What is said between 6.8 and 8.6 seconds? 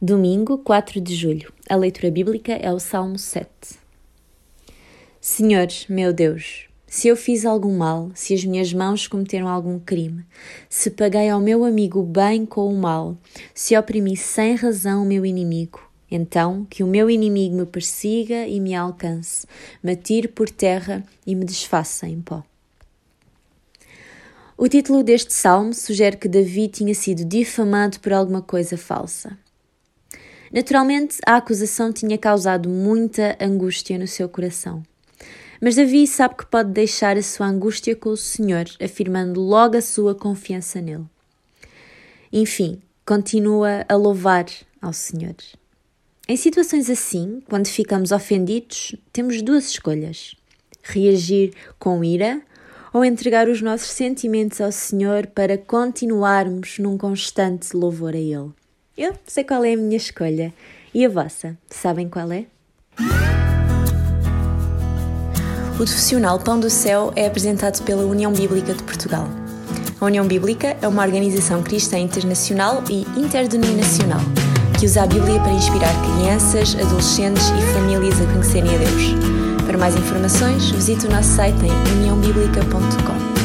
se eu fiz algum mal, se as